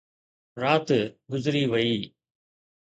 [0.61, 0.89] رات
[1.31, 1.97] گذري وئي.